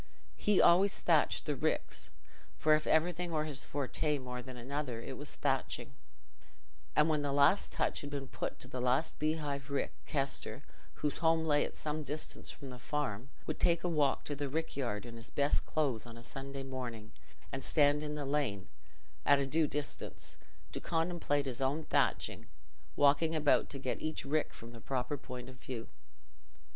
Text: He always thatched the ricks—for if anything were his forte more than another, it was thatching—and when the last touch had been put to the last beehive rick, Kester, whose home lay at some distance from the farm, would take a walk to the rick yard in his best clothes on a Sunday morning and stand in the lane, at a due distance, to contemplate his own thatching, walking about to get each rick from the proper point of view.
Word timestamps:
He 0.35 0.59
always 0.59 0.99
thatched 0.99 1.45
the 1.45 1.55
ricks—for 1.55 2.73
if 2.73 2.87
anything 2.87 3.29
were 3.31 3.45
his 3.45 3.65
forte 3.65 4.17
more 4.17 4.41
than 4.41 4.57
another, 4.57 4.99
it 4.99 5.15
was 5.15 5.35
thatching—and 5.35 7.07
when 7.07 7.21
the 7.21 7.31
last 7.31 7.71
touch 7.71 8.01
had 8.01 8.09
been 8.09 8.27
put 8.27 8.57
to 8.61 8.67
the 8.67 8.81
last 8.81 9.19
beehive 9.19 9.69
rick, 9.69 9.93
Kester, 10.07 10.63
whose 10.95 11.19
home 11.19 11.45
lay 11.45 11.63
at 11.63 11.77
some 11.77 12.01
distance 12.01 12.49
from 12.49 12.71
the 12.71 12.79
farm, 12.79 13.29
would 13.45 13.59
take 13.59 13.83
a 13.83 13.87
walk 13.87 14.23
to 14.25 14.35
the 14.35 14.49
rick 14.49 14.75
yard 14.75 15.05
in 15.05 15.17
his 15.17 15.29
best 15.29 15.67
clothes 15.67 16.07
on 16.07 16.17
a 16.17 16.23
Sunday 16.23 16.63
morning 16.63 17.11
and 17.51 17.63
stand 17.63 18.01
in 18.01 18.15
the 18.15 18.25
lane, 18.25 18.69
at 19.23 19.37
a 19.39 19.45
due 19.45 19.67
distance, 19.67 20.39
to 20.71 20.79
contemplate 20.81 21.45
his 21.45 21.61
own 21.61 21.83
thatching, 21.83 22.47
walking 22.95 23.35
about 23.35 23.69
to 23.69 23.77
get 23.77 24.01
each 24.01 24.25
rick 24.25 24.51
from 24.51 24.71
the 24.71 24.81
proper 24.81 25.15
point 25.15 25.47
of 25.47 25.57
view. 25.59 25.89